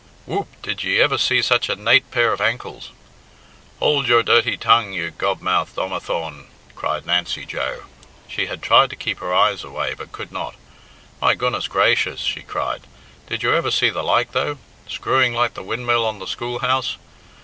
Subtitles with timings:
[0.25, 2.89] Whoop, did ye ever see such a nate pair of ankles?"
[3.79, 7.83] "Hould your dirty tongue, you gobmouthed omathaun!" cried Nancy Joe.
[8.27, 10.55] She had tried to keep her eyes away, but could not.
[11.21, 12.87] "My goodness grayshers!" she cried.
[13.27, 14.57] "Did you ever see the like, though?
[14.87, 16.97] Screwing like the windmill on the schoolhouse!